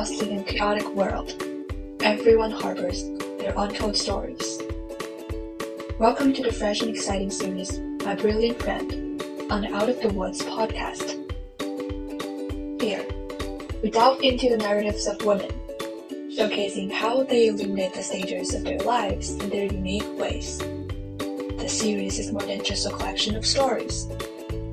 [0.00, 1.30] bustling and chaotic world,
[2.00, 3.04] everyone harbors
[3.38, 4.58] their untold stories.
[5.98, 9.22] Welcome to the fresh and exciting series, My Brilliant Friend,
[9.52, 11.20] on the Out of the Woods podcast.
[12.80, 13.04] Here,
[13.82, 15.50] we delve into the narratives of women,
[16.34, 20.60] showcasing how they illuminate the stages of their lives in their unique ways.
[21.58, 24.06] The series is more than just a collection of stories.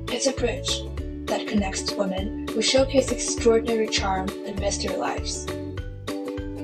[0.08, 0.80] It's a bridge
[1.26, 4.26] that connects women who showcase extraordinary charm
[4.58, 5.46] amidst their lives.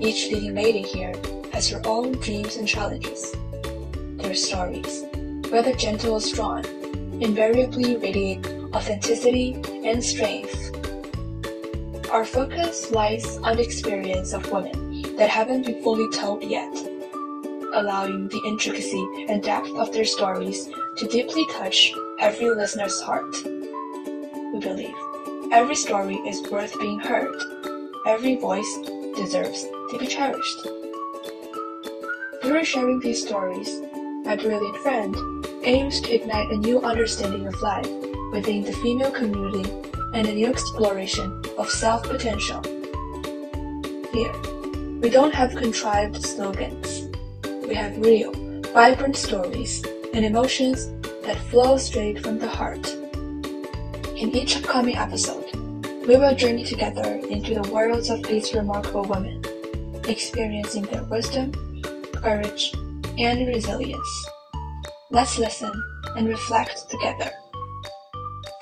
[0.01, 1.15] Each leading lady here
[1.53, 3.33] has her own dreams and challenges.
[4.19, 5.05] Their stories,
[5.51, 6.65] whether gentle or strong,
[7.23, 10.73] invariably radiate authenticity and strength.
[12.11, 16.75] Our focus lies on the experience of women that haven't been fully told yet,
[17.75, 23.35] allowing the intricacy and depth of their stories to deeply touch every listener's heart.
[23.45, 24.95] We believe
[25.53, 27.37] every story is worth being heard.
[28.07, 28.79] Every voice
[29.17, 30.61] deserves to be cherished.
[32.43, 33.81] Through sharing these stories,
[34.25, 35.17] my brilliant friend
[35.63, 37.89] aims to ignite a new understanding of life
[38.31, 39.71] within the female community
[40.13, 42.61] and a new exploration of self potential.
[44.13, 44.35] Here,
[45.01, 47.09] we don't have contrived slogans.
[47.67, 48.33] We have real,
[48.75, 49.83] vibrant stories
[50.13, 50.91] and emotions
[51.23, 52.87] that flow straight from the heart.
[54.15, 55.44] In each upcoming episode,
[56.08, 59.44] we will journey together into the worlds of these remarkable women,
[60.08, 61.52] experiencing their wisdom,
[62.16, 62.74] courage,
[63.18, 64.28] and resilience.
[65.12, 65.72] Let's listen
[66.16, 67.32] and reflect together.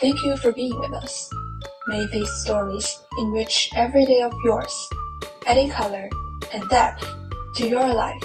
[0.01, 1.29] Thank you for being with us.
[1.87, 4.89] May these stories enrich every day of yours,
[5.45, 6.09] adding color
[6.53, 7.05] and depth
[7.55, 8.23] to your life.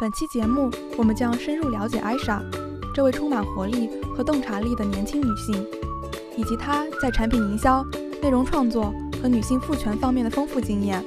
[0.00, 2.40] 本期节目，我们将深入了解艾莎，
[2.93, 5.65] 这位充满活力和洞察力的年轻女性，
[6.37, 7.83] 以及她在产品营销、
[8.21, 11.03] 内容创作和女性赋权方面的丰富经验。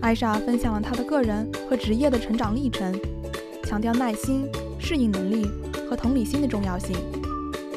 [0.00, 2.94] 艾莎分享了她的个人和职业的成长历程，
[3.64, 4.46] 强调耐心、
[4.78, 5.50] 适应能力
[5.90, 6.96] 和同理心的重要性。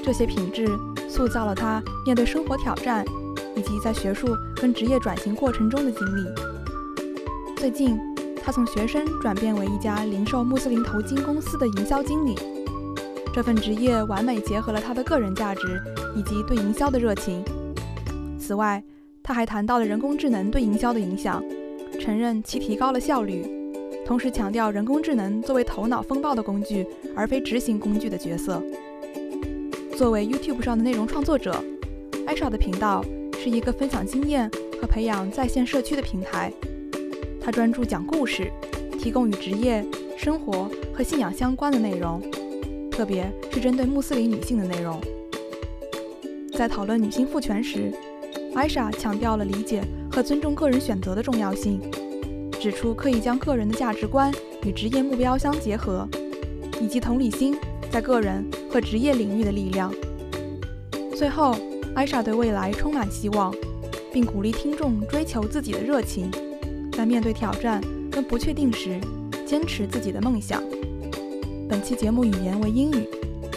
[0.04, 0.68] 这些品质
[1.10, 3.04] 塑造了她面对生活挑战
[3.56, 6.30] 以及在学术跟职业转型过程中的经历。
[7.56, 7.98] 最近。
[8.40, 12.34] 她从学生转变为一家零售穆斯林头巾公司的营销经理，
[13.38, 15.80] 这份职业完美结合了他的个人价值
[16.16, 17.46] 以及对营销的热情。
[18.40, 18.84] 此外，
[19.22, 21.44] 他还谈到了人工智能对营销的影响，
[22.02, 23.46] 承认其提高了效率，
[24.08, 26.84] 同时强调人工智能作为头脑风暴的工具，
[27.16, 28.60] 而非执行工具的角色。
[29.96, 31.64] 作为 YouTube 上的内容创作者，
[32.26, 33.06] 艾莎的频道
[33.40, 34.50] 是一个分享经验
[34.82, 36.52] 和培养在线社区的平台。
[37.40, 38.52] 他专注讲故事，
[39.00, 39.86] 提供与职业、
[40.18, 42.20] 生活和信仰相关的内容，
[42.98, 45.00] 特别是针对穆斯林女性的内容。
[46.58, 47.94] 在讨论女性赋权时，
[48.56, 51.80] 艾莎强调了理解和尊重个人选择的重要性，
[52.60, 56.08] 指出可以将个人的价值观与职业目标相结合，
[56.82, 57.56] 以及同理心
[57.92, 59.94] 在个人和职业领域的力量。
[61.16, 61.56] 最后，
[61.94, 63.54] 艾莎对未来充满希望，
[64.12, 66.32] 并鼓励听众追求自己的热情。
[66.94, 67.80] 在面对挑战
[68.10, 69.00] 跟不确定时，
[69.46, 70.64] 坚持自己的梦想。
[71.69, 73.09] 本期节目语言为英语，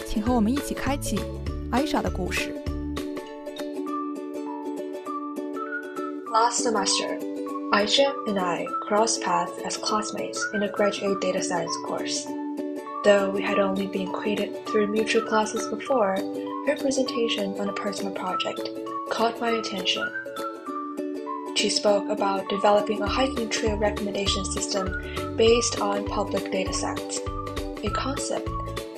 [0.06, 1.18] 请和我们一起开启
[1.70, 2.54] 艾莎的故事。
[6.32, 7.18] Last semester,
[7.72, 12.26] Aisha and I crossed paths as classmates in a graduate data science course.
[13.04, 16.16] Though we had only been acquainted through mutual classes before,
[16.66, 18.68] her presentation on a personal project
[19.08, 20.08] caught my attention
[21.56, 24.92] she spoke about developing a hiking trail recommendation system
[25.36, 27.18] based on public datasets,
[27.83, 28.49] a concept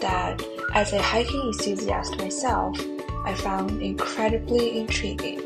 [0.01, 0.41] that,
[0.73, 2.77] as a hiking enthusiast myself,
[3.25, 5.39] I found incredibly intriguing.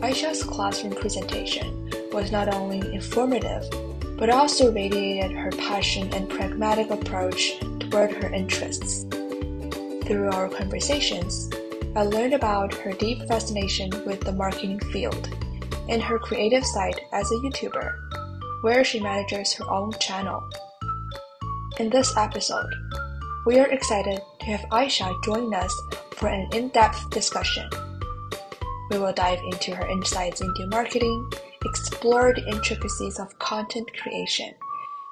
[0.00, 3.64] Aisha's classroom presentation was not only informative,
[4.18, 9.04] but also radiated her passion and pragmatic approach toward her interests.
[10.06, 11.50] Through our conversations,
[11.96, 15.28] I learned about her deep fascination with the marketing field
[15.88, 17.94] and her creative side as a YouTuber,
[18.62, 20.42] where she manages her own channel.
[21.78, 22.72] In this episode,
[23.44, 25.78] we are excited to have Aisha join us
[26.12, 27.68] for an in depth discussion.
[28.90, 31.30] We will dive into her insights into marketing,
[31.66, 34.54] explore the intricacies of content creation,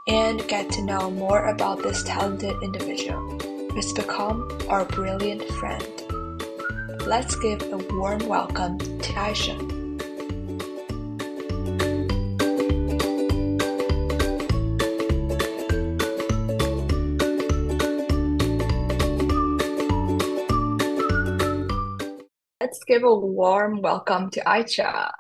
[0.07, 3.39] and get to know more about this talented individual
[3.73, 5.87] who's become our brilliant friend.
[7.03, 9.74] Let's give a warm welcome to Aisha.
[22.85, 25.11] Let's give a warm welcome to Aisha.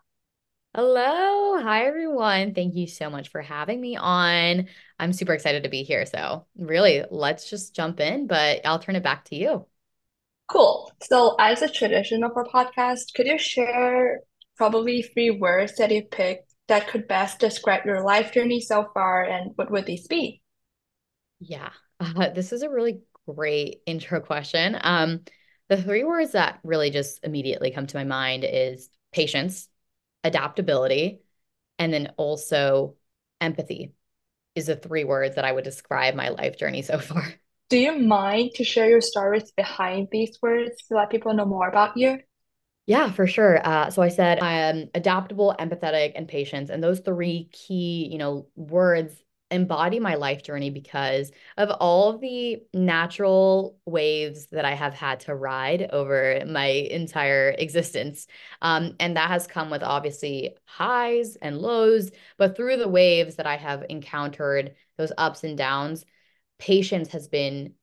[0.75, 1.59] Hello.
[1.63, 2.53] Hi, everyone.
[2.53, 4.69] Thank you so much for having me on.
[4.99, 6.05] I'm super excited to be here.
[6.05, 9.65] So, really, let's just jump in, but I'll turn it back to you.
[10.47, 10.93] Cool.
[11.05, 14.21] So, as a tradition of our podcast, could you share
[14.59, 19.25] probably three words that you picked that could best describe your life journey so far,
[19.25, 20.43] and what would these be?
[21.41, 24.77] Yeah, uh, this is a really great intro question.
[24.83, 25.21] Um,
[25.69, 29.69] the three words that really just immediately come to my mind is patience
[30.23, 31.21] adaptability,
[31.79, 32.97] and then also
[33.41, 33.93] empathy
[34.55, 37.35] is the three words that I would describe my life journey so far.
[37.71, 41.69] Do you mind to share your stories behind these words to let people know more
[41.69, 42.19] about you?
[42.87, 43.67] Yeah, for sure.
[43.67, 48.47] Uh, so I said I'm adaptable, empathetic, and patience, and those three key, you know,
[48.57, 49.15] words
[49.50, 55.35] embody my life journey because of all the natural waves that I have had to
[55.35, 58.26] ride over my entire existence.
[58.62, 63.46] Um, and that has come with obviously highs and lows, but through the waves that
[63.46, 66.05] I have encountered, those ups and downs,
[66.58, 67.75] patience has been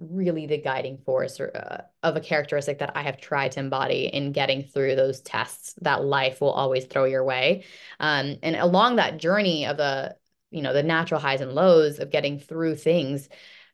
[0.00, 4.06] really the guiding force or, uh, of a characteristic that I have tried to embody
[4.06, 7.64] in getting through those tests that life will always throw your way.
[8.00, 10.16] Um, and along that journey of the
[10.50, 13.28] you know the natural highs and lows of getting through things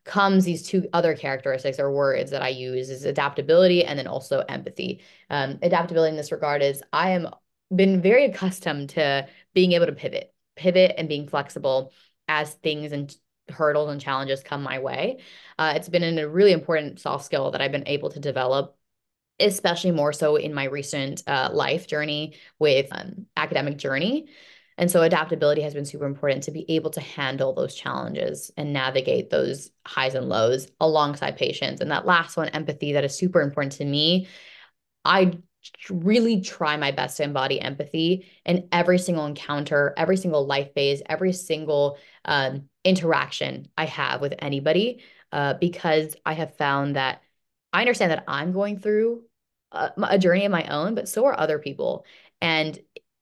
[0.05, 4.45] comes these two other characteristics or words that I use is adaptability and then also
[4.49, 5.03] empathy.
[5.29, 7.29] Um, adaptability in this regard is I am
[7.75, 11.93] been very accustomed to being able to pivot, pivot and being flexible
[12.29, 13.15] as things and
[13.49, 15.19] hurdles and challenges come my way.
[15.59, 18.77] Uh, it's been a really important soft skill that I've been able to develop
[19.39, 24.29] especially more so in my recent uh, life journey with um, academic journey
[24.79, 28.73] and so adaptability has been super important to be able to handle those challenges and
[28.73, 31.81] navigate those highs and lows alongside patience.
[31.81, 34.29] And that last one, empathy, that is super important to me.
[35.05, 35.39] I
[35.89, 41.03] really try my best to embody empathy in every single encounter, every single life phase,
[41.07, 45.03] every single um, interaction I have with anybody,
[45.33, 47.23] uh, because I have found that
[47.73, 49.25] I understand that I'm going through
[49.73, 52.05] a, a journey of my own, but so are other people.
[52.41, 52.79] And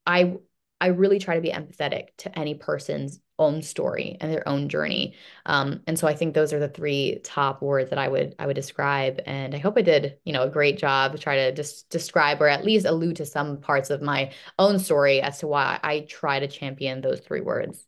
[0.07, 0.37] I
[0.85, 5.15] I really try to be empathetic to any person's own story and their own journey.
[5.47, 8.47] Um, and so I think those are the three top words that I would I
[8.47, 9.19] would describe.
[9.25, 12.49] And I hope I did, you know, a great job try to just describe or
[12.49, 16.39] at least allude to some parts of my own story as to why I try
[16.39, 17.87] to champion those three words.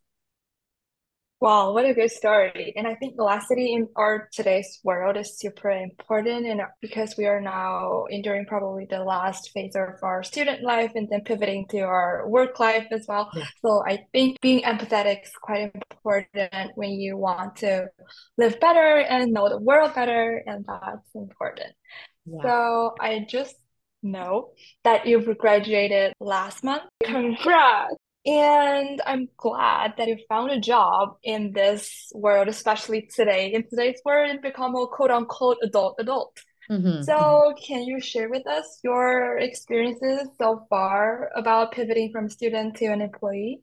[1.39, 2.73] Wow, what a good story.
[2.77, 7.43] And I think velocity in our today's world is super important and because we are
[7.43, 12.27] now enduring probably the last phase of our student life and then pivoting to our
[12.27, 13.29] work life as well.
[13.35, 13.45] Yeah.
[13.61, 17.89] So I think being empathetic is quite important when you want to
[18.39, 21.75] live better and know the world better, and that's important.
[22.25, 22.43] Yeah.
[22.45, 23.55] So I just
[24.03, 24.53] know
[24.85, 26.85] that you've graduated last month.
[27.05, 27.95] Congrats!
[28.27, 33.53] And I'm glad that you found a job in this world, especially today.
[33.53, 36.37] In today's world, and become a quote unquote adult adult.
[36.69, 37.03] Mm-hmm.
[37.03, 37.65] So, mm-hmm.
[37.65, 43.01] can you share with us your experiences so far about pivoting from student to an
[43.01, 43.61] employee?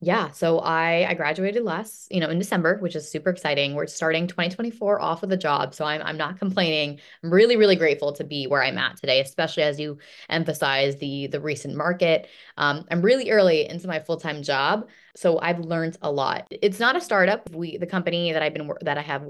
[0.00, 3.74] Yeah, so I I graduated last, you know, in December, which is super exciting.
[3.74, 7.00] We're starting 2024 off with a job, so I'm I'm not complaining.
[7.22, 11.28] I'm really really grateful to be where I'm at today, especially as you emphasize the
[11.28, 12.28] the recent market.
[12.58, 16.48] Um, I'm really early into my full time job, so I've learned a lot.
[16.50, 17.48] It's not a startup.
[17.54, 19.24] We the company that I've been that I have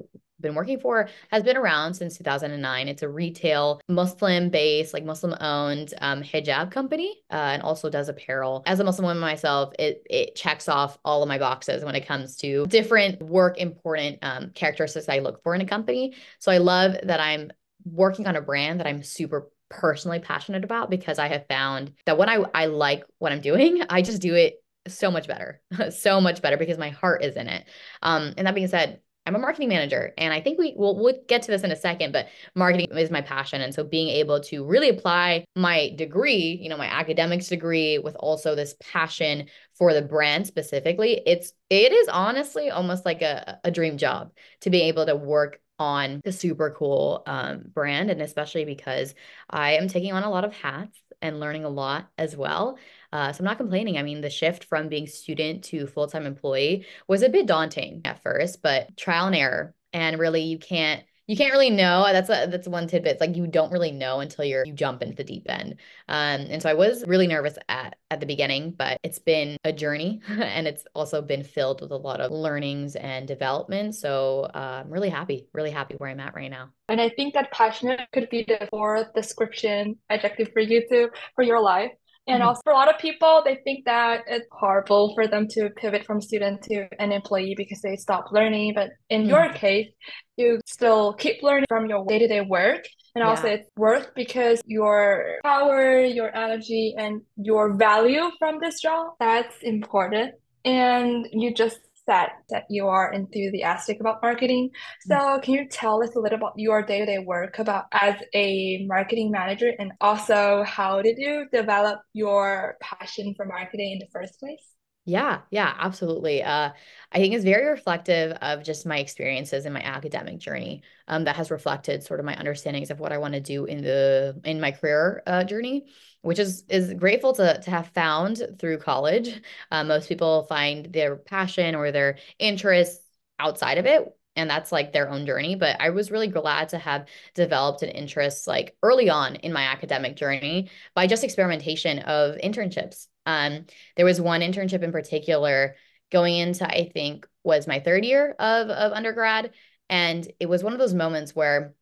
[0.44, 2.88] been working for has been around since 2009.
[2.88, 8.08] It's a retail Muslim based, like Muslim owned um, hijab company uh, and also does
[8.08, 8.62] apparel.
[8.66, 12.06] As a Muslim woman myself, it, it checks off all of my boxes when it
[12.06, 16.14] comes to different work important um, characteristics I look for in a company.
[16.38, 17.50] So I love that I'm
[17.84, 22.18] working on a brand that I'm super personally passionate about because I have found that
[22.18, 25.60] when I, I like what I'm doing, I just do it so much better,
[25.90, 27.66] so much better because my heart is in it.
[28.02, 31.14] Um, and that being said, I'm a marketing manager, and I think we will we'll
[31.28, 33.62] get to this in a second, but marketing is my passion.
[33.62, 38.16] And so being able to really apply my degree, you know, my academics degree with
[38.16, 39.46] also this passion
[39.78, 44.70] for the brand specifically, it's it is honestly almost like a, a dream job to
[44.70, 48.10] be able to work on the super cool um, brand.
[48.10, 49.14] And especially because
[49.50, 52.78] I am taking on a lot of hats and learning a lot as well.
[53.14, 53.96] Uh, so I'm not complaining.
[53.96, 58.02] I mean, the shift from being student to full time employee was a bit daunting
[58.04, 59.72] at first, but trial and error.
[59.92, 62.04] And really, you can't you can't really know.
[62.12, 63.12] That's a, that's one tidbit.
[63.12, 65.76] It's like you don't really know until you're you jump into the deep end.
[66.08, 69.72] Um, and so I was really nervous at at the beginning, but it's been a
[69.72, 73.94] journey, and it's also been filled with a lot of learnings and development.
[73.94, 76.70] So uh, I'm really happy, really happy where I'm at right now.
[76.88, 81.44] And I think that passionate could be the fourth description adjective for you to for
[81.44, 81.92] your life.
[82.26, 82.48] And mm-hmm.
[82.48, 86.06] also for a lot of people, they think that it's horrible for them to pivot
[86.06, 88.72] from student to an employee because they stop learning.
[88.74, 89.30] But in mm-hmm.
[89.30, 89.90] your case,
[90.36, 92.84] you still keep learning from your day-to-day work.
[93.14, 93.28] And yeah.
[93.28, 99.56] also it's worth because your power, your energy, and your value from this job, that's
[99.62, 100.34] important.
[100.64, 104.70] And you just said that you are enthusiastic about marketing.
[105.06, 105.40] So mm-hmm.
[105.42, 109.72] can you tell us a little about your day-to-day work about as a marketing manager
[109.78, 114.73] and also how did you develop your passion for marketing in the first place?
[115.06, 116.42] Yeah, yeah, absolutely.
[116.42, 116.70] Uh,
[117.12, 120.82] I think it's very reflective of just my experiences in my academic journey.
[121.08, 123.82] Um, that has reflected sort of my understandings of what I want to do in
[123.82, 125.86] the in my career uh, journey,
[126.22, 129.42] which is is grateful to to have found through college.
[129.70, 133.04] Uh, most people find their passion or their interests
[133.38, 136.76] outside of it, and that's like their own journey but i was really glad to
[136.78, 142.34] have developed an interest like early on in my academic journey by just experimentation of
[142.36, 143.66] internships um,
[143.96, 145.76] there was one internship in particular
[146.10, 149.52] going into, I think, was my third year of, of undergrad.
[149.88, 151.74] And it was one of those moments where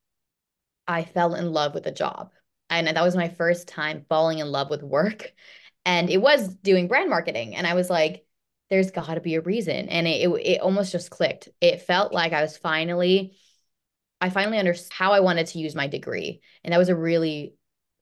[0.87, 2.33] I fell in love with the job.
[2.71, 5.33] And that was my first time falling in love with work.
[5.85, 7.57] And it was doing brand marketing.
[7.57, 8.25] And I was like,
[8.71, 9.89] there's got to be a reason.
[9.89, 11.49] And it, it, it almost just clicked.
[11.61, 13.37] It felt like I was finally,
[14.21, 16.41] I finally understood how I wanted to use my degree.
[16.65, 17.55] And that was a really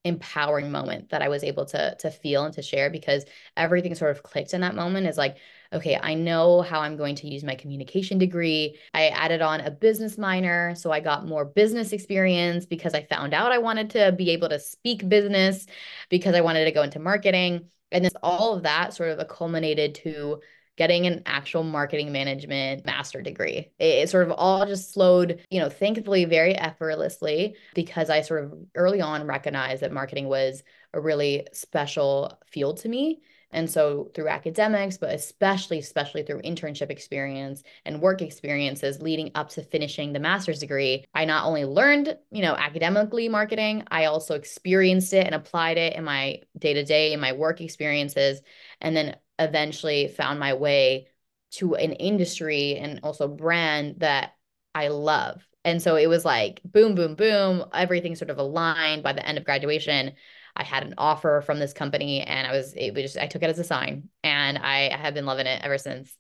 [0.05, 3.25] empowering moment that I was able to to feel and to share because
[3.57, 5.37] everything sort of clicked in that moment is like
[5.75, 8.79] okay I know how I'm going to use my communication degree.
[8.95, 13.35] I added on a business minor so I got more business experience because I found
[13.35, 15.67] out I wanted to be able to speak business
[16.09, 17.69] because I wanted to go into marketing.
[17.93, 20.41] And then all of that sort of culminated to
[20.81, 23.71] getting an actual marketing management master degree.
[23.79, 28.45] It, it, sort of all just slowed, you know, thankfully very effortlessly because I sort
[28.45, 30.63] of early on recognized that marketing was
[30.95, 33.21] a really special field to me.
[33.53, 39.51] And so through academics, but especially, especially through internship experience and work experiences leading up
[39.51, 44.35] to finishing the master's degree, I not only learned, you know, academically marketing, I also
[44.35, 48.41] experienced it and applied it in my day to day, in my work experiences.
[48.81, 51.09] And then eventually found my way
[51.53, 54.35] to an industry and also brand that
[54.75, 55.43] I love.
[55.65, 59.39] And so it was like boom, boom, boom, everything sort of aligned by the end
[59.39, 60.13] of graduation.
[60.57, 63.43] I had an offer from this company and I was, it was just, I took
[63.43, 66.15] it as a sign and I have been loving it ever since.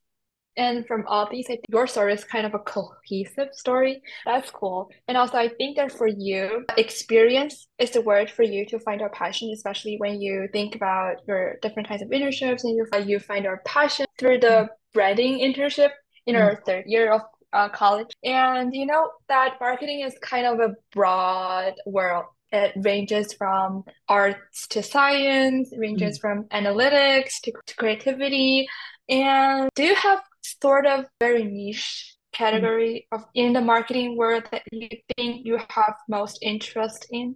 [0.57, 4.03] And from all these, I think your story is kind of a cohesive story.
[4.27, 4.91] That's cool.
[5.07, 9.01] And also, I think that for you, experience is the word for you to find
[9.01, 13.21] your passion, especially when you think about your different kinds of internships and you, you
[13.21, 14.69] find your passion through the mm.
[14.93, 15.91] branding internship
[16.27, 16.41] in mm.
[16.41, 18.13] our third year of uh, college.
[18.25, 22.27] And you know that marketing is kind of a broad world.
[22.53, 26.21] It ranges from arts to science, ranges mm.
[26.21, 28.67] from analytics to, to creativity.
[29.09, 34.63] And do you have sort of very niche category of in the marketing world that
[34.71, 37.35] you think you have most interest in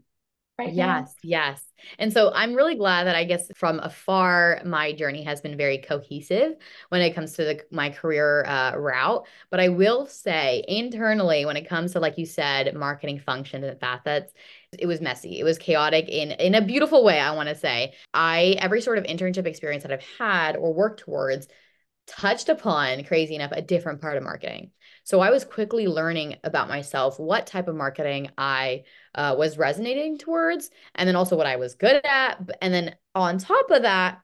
[0.58, 1.28] right yes now?
[1.28, 1.64] yes
[1.98, 5.78] and so i'm really glad that i guess from afar my journey has been very
[5.78, 6.52] cohesive
[6.90, 9.26] when it comes to the, my career uh, route.
[9.50, 13.78] But i will say internally when it comes to like you said marketing function and
[13.80, 14.32] facets
[14.78, 15.38] it was messy.
[15.38, 17.94] It was chaotic in in a beautiful way i want to say.
[18.12, 21.48] I every sort of internship experience that i've had or worked towards
[22.06, 24.70] touched upon, crazy enough, a different part of marketing.
[25.04, 28.84] So I was quickly learning about myself, what type of marketing I
[29.14, 32.38] uh, was resonating towards, and then also what I was good at.
[32.62, 34.20] And then on top of that,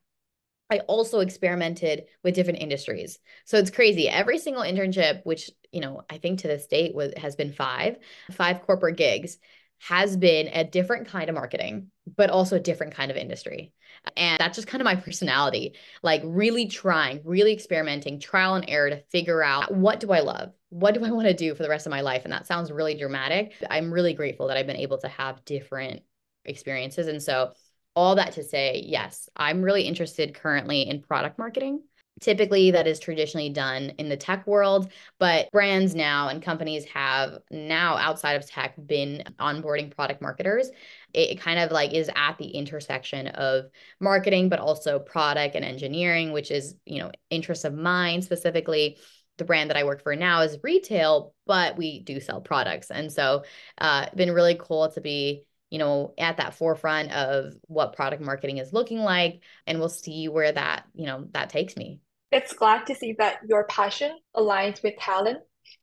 [0.71, 3.19] I also experimented with different industries.
[3.45, 4.09] So it's crazy.
[4.09, 7.99] Every single internship, which, you know, I think to this date was has been five,
[8.33, 9.37] five corporate gigs,
[9.81, 13.73] has been a different kind of marketing, but also a different kind of industry.
[14.17, 18.91] And that's just kind of my personality, like really trying, really experimenting, trial and error
[18.91, 20.53] to figure out what do I love?
[20.71, 22.23] What do I want to do for the rest of my life?
[22.25, 23.55] And that sounds really dramatic.
[23.69, 26.03] I'm really grateful that I've been able to have different
[26.45, 27.09] experiences.
[27.09, 27.53] And so,
[27.97, 31.83] all that to say, yes, I'm really interested currently in product marketing.
[32.21, 37.39] Typically, that is traditionally done in the tech world, but brands now and companies have
[37.51, 40.71] now outside of tech been onboarding product marketers
[41.13, 43.65] it kind of like is at the intersection of
[43.99, 48.97] marketing but also product and engineering which is you know interests of mine specifically
[49.41, 52.91] the brand that I work for now is retail, but we do sell products.
[52.91, 53.45] And so
[53.79, 58.59] uh been really cool to be, you know, at that forefront of what product marketing
[58.59, 59.43] is looking like.
[59.67, 62.01] And we'll see where that, you know, that takes me.
[62.33, 65.39] It's glad to see that your passion aligns with talent.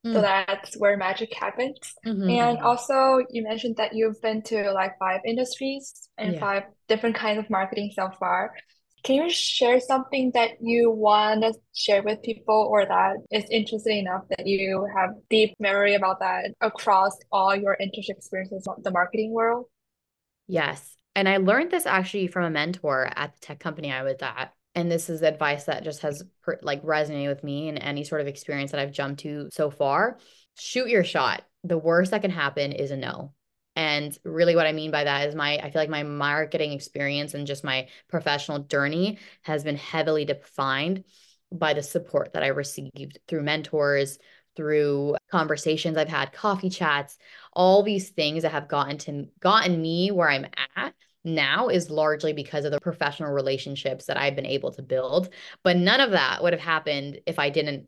[0.06, 0.14] Mm.
[0.14, 1.78] So that's where magic happens.
[2.06, 2.30] Mm-hmm.
[2.30, 6.40] And also, you mentioned that you've been to like five industries and yeah.
[6.40, 8.54] five different kinds of marketing so far.
[9.04, 14.00] Can you share something that you want to share with people or that is interesting
[14.00, 18.92] enough that you have deep memory about that across all your internship experiences in the
[18.92, 19.66] marketing world?
[20.48, 20.98] Yes.
[21.16, 24.52] And I learned this actually from a mentor at the tech company I was at
[24.78, 28.22] and this is advice that just has per, like resonated with me in any sort
[28.22, 30.20] of experience that I've jumped to so far.
[30.56, 31.42] Shoot your shot.
[31.64, 33.34] The worst that can happen is a no.
[33.76, 37.34] And really, what I mean by that is my, I feel like my marketing experience
[37.34, 41.06] and just my professional journey has been heavily defined
[41.52, 44.20] by the support that I received through mentors,
[44.56, 47.18] through conversations I've had, coffee chats,
[47.52, 50.94] all these things that have gotten to gotten me where I'm at
[51.24, 55.30] now is largely because of the professional relationships that I've been able to build.
[55.64, 57.88] But none of that would have happened if I didn't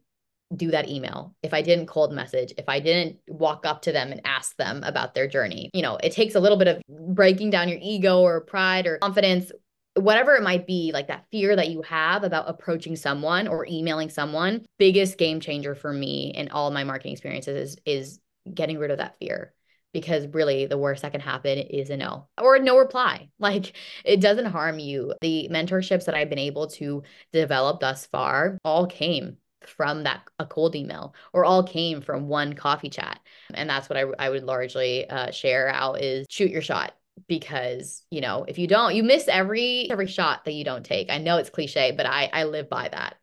[0.56, 4.12] do that email, if I didn't cold message, if I didn't walk up to them
[4.12, 5.70] and ask them about their journey.
[5.74, 6.82] You know, it takes a little bit of
[7.14, 9.52] breaking down your ego or pride or confidence,
[9.94, 14.10] whatever it might be, like that fear that you have about approaching someone or emailing
[14.10, 14.66] someone.
[14.80, 18.20] Biggest game changer for me in all my marketing experiences is, is
[18.52, 19.54] getting rid of that fear
[19.94, 23.30] because really the worst that can happen is a no or a no reply.
[23.40, 23.74] Like
[24.06, 25.14] it doesn't harm you.
[25.22, 30.46] The mentorships that I've been able to develop thus far all came from that a
[30.46, 33.20] cold email or all came from one coffee chat
[33.54, 36.94] and that's what i, I would largely uh, share out is shoot your shot
[37.28, 41.12] because you know if you don't you miss every every shot that you don't take
[41.12, 43.16] i know it's cliche but i i live by that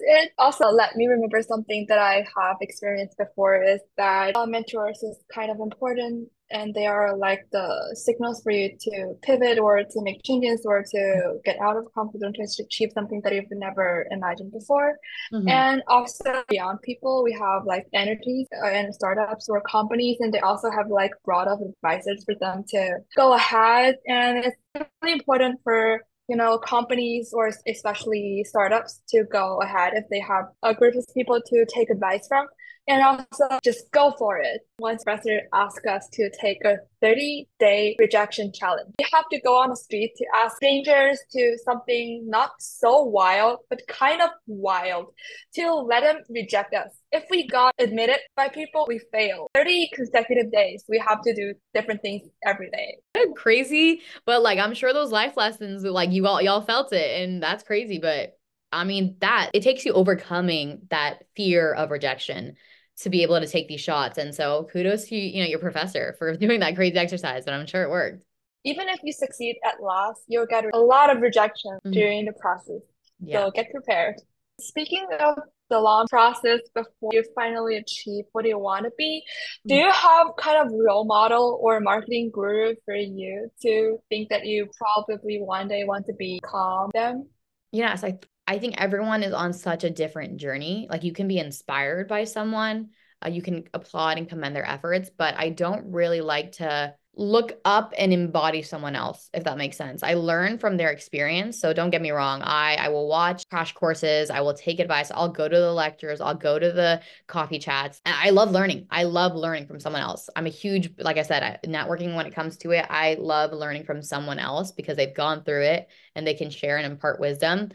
[0.00, 5.02] it also let me remember something that I have experienced before is that uh, mentors
[5.02, 9.82] is kind of important and they are like the signals for you to pivot or
[9.82, 13.44] to make changes or to get out of comfort zone to achieve something that you've
[13.50, 14.96] never imagined before.
[15.32, 15.48] Mm-hmm.
[15.48, 20.40] And also beyond people, we have like entities uh, and startups or companies, and they
[20.40, 23.96] also have like broad of advisors for them to go ahead.
[24.06, 24.56] And it's
[25.02, 30.44] really important for you know, companies or especially startups to go ahead if they have
[30.62, 32.46] a group of people to take advice from
[32.88, 34.62] and also just go for it.
[34.78, 38.88] Once professor asked us to take a 30 day rejection challenge.
[38.98, 43.58] We have to go on the street to ask strangers to something not so wild,
[43.68, 45.06] but kind of wild
[45.54, 46.90] to let them reject us.
[47.12, 49.48] If we got admitted by people, we fail.
[49.54, 52.98] 30 consecutive days, we have to do different things every day.
[53.36, 57.42] Crazy, but like I'm sure those life lessons, like you all y'all felt it, and
[57.42, 57.98] that's crazy.
[57.98, 58.38] But
[58.72, 62.56] I mean, that it takes you overcoming that fear of rejection
[63.00, 64.18] to be able to take these shots.
[64.18, 67.66] And so kudos to you know your professor for doing that crazy exercise, but I'm
[67.66, 68.24] sure it worked.
[68.64, 71.92] Even if you succeed at last, you'll get a lot of rejection mm-hmm.
[71.92, 72.82] during the process.
[73.20, 73.44] Yeah.
[73.46, 74.16] So get prepared.
[74.60, 75.38] Speaking of
[75.70, 79.22] the long process before you finally achieve what you want to be,
[79.66, 79.84] do mm-hmm.
[79.84, 84.68] you have kind of role model or marketing guru for you to think that you
[84.76, 87.28] probably one day want to become them?
[87.70, 90.88] Yes, I I think everyone is on such a different journey.
[90.90, 92.88] Like you can be inspired by someone,
[93.24, 97.58] uh, you can applaud and commend their efforts, but I don't really like to look
[97.64, 101.72] up and embody someone else if that makes sense i learn from their experience so
[101.72, 105.28] don't get me wrong i i will watch crash courses i will take advice i'll
[105.28, 109.34] go to the lectures i'll go to the coffee chats i love learning i love
[109.34, 112.70] learning from someone else i'm a huge like i said networking when it comes to
[112.70, 116.50] it i love learning from someone else because they've gone through it and they can
[116.50, 117.68] share and impart wisdom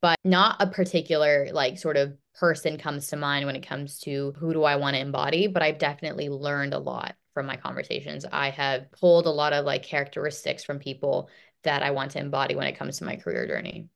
[0.00, 4.32] but not a particular like sort of person comes to mind when it comes to
[4.38, 8.24] who do I want to embody, but I've definitely learned a lot from my conversations.
[8.30, 11.28] I have pulled a lot of like characteristics from people
[11.64, 13.88] that I want to embody when it comes to my career journey.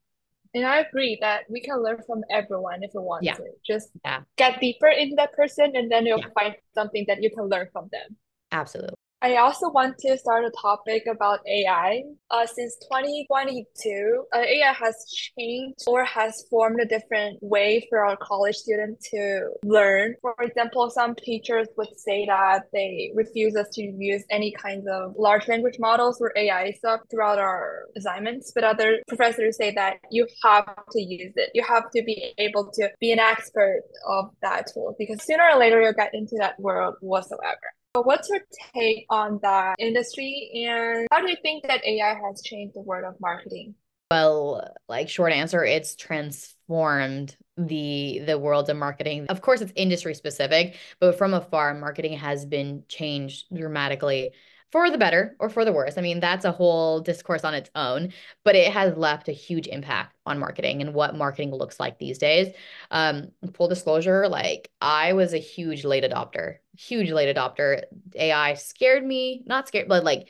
[0.54, 3.34] And I agree that we can learn from everyone if we want yeah.
[3.34, 3.44] to.
[3.66, 4.20] Just yeah.
[4.36, 6.26] get deeper into that person and then you'll yeah.
[6.34, 8.16] find something that you can learn from them.
[8.50, 8.94] Absolutely.
[9.24, 12.02] I also want to start a topic about AI.
[12.32, 14.96] Uh, since 2022, uh, AI has
[15.38, 20.16] changed or has formed a different way for our college students to learn.
[20.22, 25.14] For example, some teachers would say that they refuse us to use any kinds of
[25.16, 30.26] large language models or AI stuff throughout our assignments, but other professors say that you
[30.42, 31.50] have to use it.
[31.54, 35.60] You have to be able to be an expert of that tool because sooner or
[35.60, 37.70] later you'll get into that world whatsoever.
[37.94, 38.40] What's your
[38.74, 43.04] take on that industry and how do you think that AI has changed the world
[43.04, 43.74] of marketing?
[44.10, 49.26] Well, like short answer, it's transformed the the world of marketing.
[49.28, 54.32] Of course, it's industry specific, but from afar, marketing has been changed dramatically
[54.72, 55.98] for the better or for the worse.
[55.98, 59.66] I mean, that's a whole discourse on its own, but it has left a huge
[59.68, 62.54] impact on marketing and what marketing looks like these days.
[62.90, 67.82] Um, full disclosure, like I was a huge late adopter, huge late adopter.
[68.14, 70.28] AI scared me, not scared, but like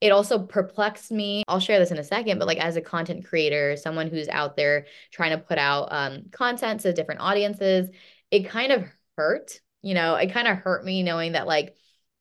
[0.00, 1.44] it also perplexed me.
[1.46, 4.56] I'll share this in a second, but like as a content creator, someone who's out
[4.56, 7.88] there trying to put out um, content to different audiences,
[8.30, 8.84] it kind of
[9.16, 9.60] hurt.
[9.82, 11.76] You know, it kind of hurt me knowing that like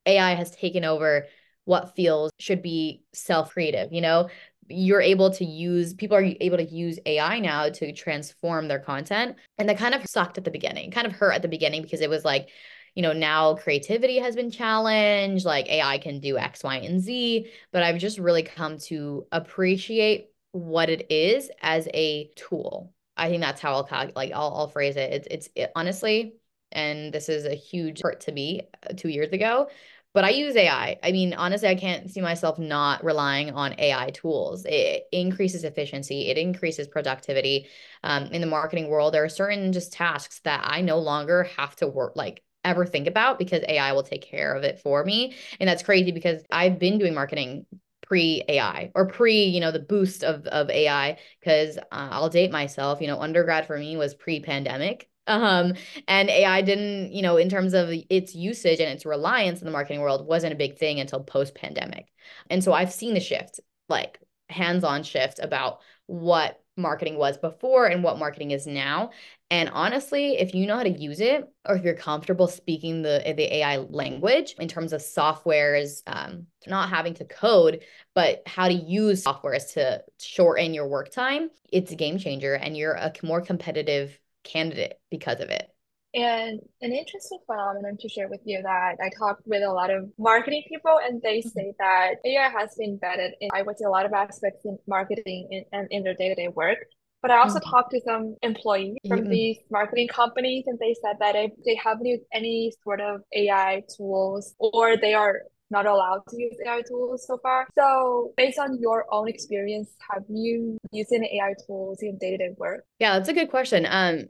[0.05, 1.25] AI has taken over
[1.65, 4.29] what feels should be self creative you know?
[4.73, 9.35] You're able to use people are able to use AI now to transform their content
[9.57, 11.99] and that kind of sucked at the beginning kind of hurt at the beginning because
[11.99, 12.49] it was like
[12.95, 17.51] you know now creativity has been challenged like AI can do x y and z
[17.73, 22.93] but I've just really come to appreciate what it is as a tool.
[23.17, 25.13] I think that's how I'll like I'll, I'll phrase it.
[25.13, 26.35] It's it's it, honestly
[26.71, 29.67] and this is a huge hurt to me uh, 2 years ago
[30.13, 30.97] but I use AI.
[31.03, 34.65] I mean, honestly, I can't see myself not relying on AI tools.
[34.65, 37.67] It increases efficiency, it increases productivity.
[38.03, 41.75] Um, in the marketing world, there are certain just tasks that I no longer have
[41.77, 45.35] to work like ever think about because AI will take care of it for me.
[45.59, 47.65] And that's crazy because I've been doing marketing
[48.01, 52.51] pre AI or pre, you know, the boost of of AI because uh, I'll date
[52.51, 55.09] myself, you know, undergrad for me was pre pandemic.
[55.27, 55.73] Um,
[56.07, 59.71] and AI didn't, you know, in terms of its usage and its reliance in the
[59.71, 62.07] marketing world wasn't a big thing until post pandemic.
[62.49, 67.85] And so I've seen the shift, like hands on shift about what marketing was before
[67.85, 69.11] and what marketing is now.
[69.49, 73.21] And honestly, if you know how to use it, or if you're comfortable speaking the
[73.35, 77.83] the AI language in terms of softwares, um, not having to code,
[78.15, 82.77] but how to use softwares to shorten your work time, it's a game changer, and
[82.77, 85.69] you're a more competitive candidate because of it.
[86.13, 90.09] And an interesting phenomenon to share with you that I talked with a lot of
[90.17, 91.49] marketing people, and they mm-hmm.
[91.49, 94.77] say that AI has been embedded in, I would say, a lot of aspects in
[94.87, 96.79] marketing and in, in, their day to day work.
[97.21, 97.69] But I also mm-hmm.
[97.69, 99.29] talked to some employees from mm-hmm.
[99.29, 103.83] these marketing companies, and they said that if they haven't used any sort of AI
[103.95, 107.67] tools or they are not allowed to use AI tools so far.
[107.77, 112.37] So, based on your own experience, have you used any AI tools in day to
[112.37, 112.85] day work?
[112.99, 113.87] Yeah, that's a good question.
[113.89, 114.25] Um,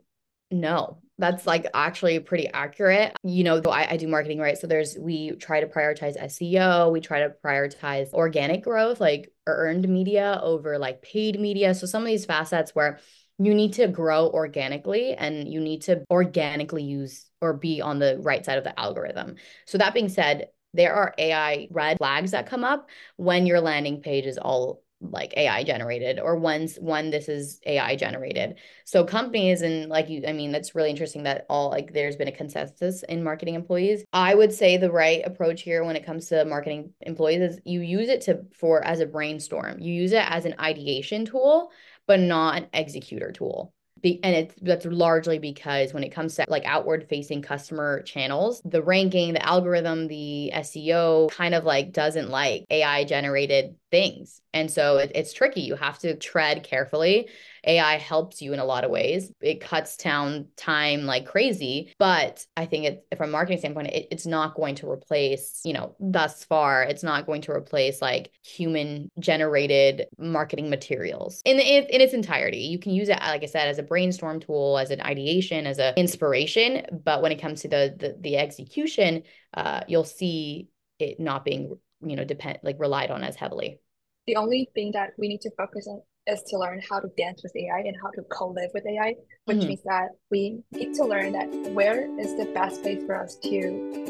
[0.50, 3.16] no, that's like actually pretty accurate.
[3.22, 4.58] You know, I, I do marketing, right?
[4.58, 9.88] So there's we try to prioritize SEO, we try to prioritize organic growth, like earned
[9.88, 11.74] media over like paid media.
[11.74, 13.00] So some of these facets where
[13.38, 18.18] you need to grow organically and you need to organically use or be on the
[18.20, 19.36] right side of the algorithm.
[19.66, 24.00] So that being said, there are AI red flags that come up when your landing
[24.00, 28.58] page is all like AI generated or once when this is AI generated.
[28.84, 32.28] So companies and like you I mean that's really interesting that all like there's been
[32.28, 34.04] a consensus in marketing employees.
[34.12, 37.80] I would say the right approach here when it comes to marketing employees is you
[37.80, 39.80] use it to for as a brainstorm.
[39.80, 41.72] You use it as an ideation tool
[42.06, 43.72] but not an executor tool.
[44.02, 48.60] Be, and it's that's largely because when it comes to like outward facing customer channels
[48.64, 54.70] the ranking the algorithm the seo kind of like doesn't like ai generated things and
[54.70, 57.28] so it, it's tricky you have to tread carefully
[57.64, 59.30] AI helps you in a lot of ways.
[59.40, 64.08] It cuts down time like crazy, but I think it from a marketing standpoint, it,
[64.10, 68.30] it's not going to replace, you know, thus far, it's not going to replace like
[68.42, 72.58] human generated marketing materials in, in, in its entirety.
[72.58, 75.78] You can use it, like I said, as a brainstorm tool, as an ideation, as
[75.78, 76.86] an inspiration.
[77.04, 79.22] But when it comes to the the, the execution,
[79.54, 83.80] uh, you'll see it not being, you know, depend like relied on as heavily
[84.25, 87.41] The only thing that we need to focus on is to learn how to dance
[87.41, 89.67] with AI and how to co-live with AI, which mm-hmm.
[89.67, 93.49] means that we need to learn that where is the best place for us to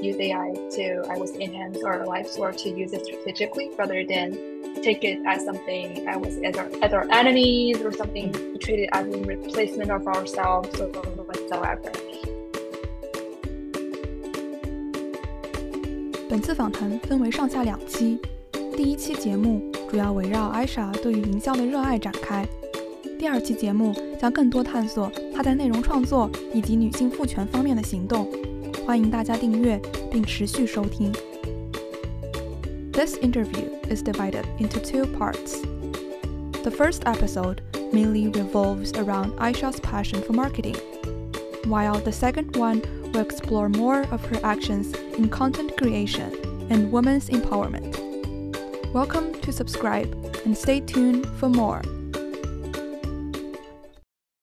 [0.02, 4.82] use AI to, I would enhance our lives or to use it strategically rather than
[4.82, 8.80] take it as something I was as our, as our enemies or something to treat
[8.80, 11.92] it as a replacement of ourselves or whatsoever.
[16.30, 18.20] 本次访谈分为上下两期，
[18.82, 22.46] 第一期节目主要围绕艾莎对于营销的热爱展开。
[23.18, 28.28] 第二期节目将更多探索她在内容创作以及女性赋权方面的行动。
[28.86, 29.78] 欢迎大家订阅
[30.12, 31.12] 并持续收听。
[32.94, 35.62] This interview is divided into two parts.
[36.64, 40.78] The first episode mainly revolves around Aisha's passion for marketing,
[41.68, 46.32] while the second one will explore more of her actions in content creation
[46.70, 48.01] and women's empowerment.
[48.93, 50.13] Welcome to subscribe
[50.45, 51.81] and stay tuned for more.